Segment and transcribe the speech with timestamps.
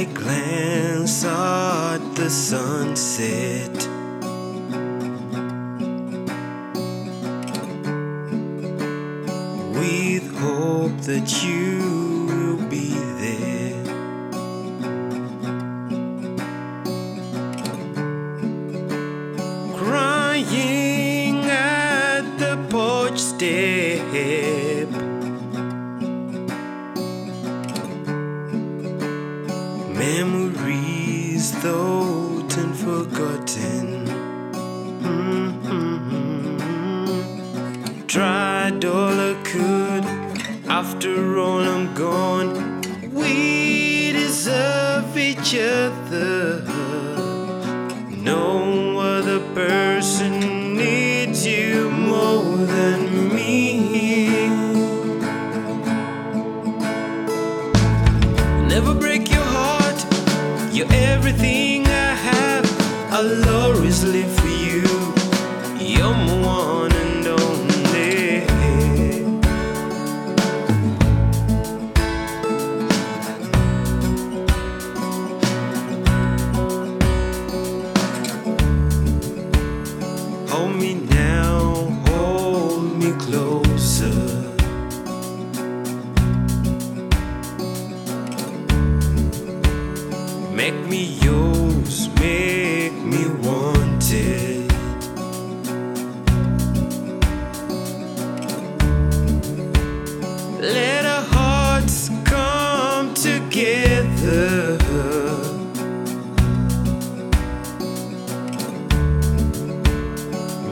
[0.00, 3.74] I glance at the sunset.
[9.76, 11.76] With hope that you
[12.30, 13.84] will be there.
[19.76, 24.79] Crying at the porch stairs.
[30.00, 33.86] Memories, thought and forgotten.
[35.04, 35.52] Mhm.
[38.06, 40.04] Tried all I could,
[40.80, 42.50] after all I'm gone.
[43.12, 46.62] We deserve each other.
[48.32, 48.46] No
[49.12, 50.32] other person
[50.82, 53.00] needs you more than
[53.36, 53.58] me.
[58.72, 59.19] Never break.
[60.72, 63.12] You're everything I have.
[63.12, 64.84] I'll always live for you.
[65.78, 66.79] You're my one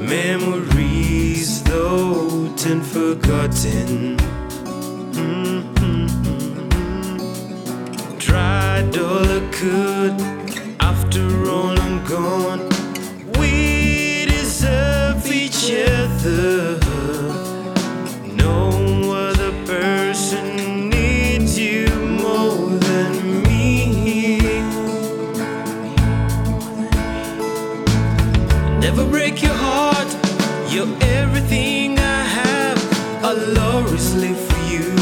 [0.08, 4.16] Memories, thought and forgotten.
[5.12, 5.60] Mhm.
[8.18, 10.16] Tried all I could,
[10.80, 12.62] after all I'm gone.
[13.38, 16.97] We deserve each other.
[30.78, 32.78] You're everything I have.
[33.24, 34.94] I'll always live for you.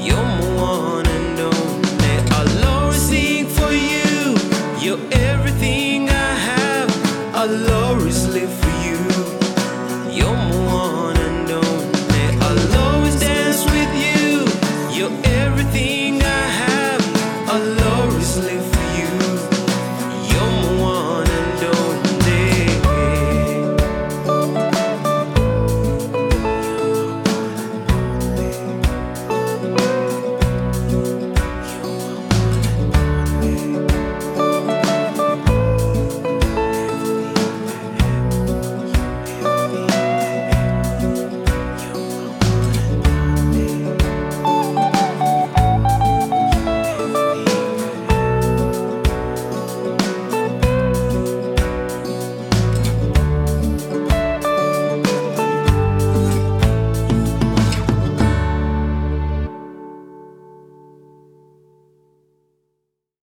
[0.00, 2.14] You're my one and only.
[2.30, 4.38] I'll always sing for you.
[4.80, 6.88] You're everything I have.
[7.34, 9.00] I'll always live for you.
[10.16, 12.24] You're my one and only.
[12.46, 14.46] I'll always dance with you.
[14.96, 16.09] You're everything.